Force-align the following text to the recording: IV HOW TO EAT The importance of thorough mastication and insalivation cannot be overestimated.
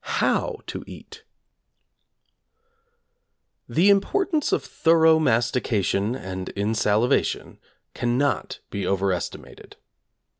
IV 0.03 0.09
HOW 0.13 0.57
TO 0.65 0.83
EAT 0.87 1.23
The 3.69 3.91
importance 3.91 4.51
of 4.51 4.63
thorough 4.63 5.19
mastication 5.19 6.15
and 6.15 6.49
insalivation 6.55 7.59
cannot 7.93 8.61
be 8.71 8.87
overestimated. 8.87 9.75